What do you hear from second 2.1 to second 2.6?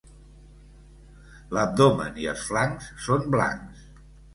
i els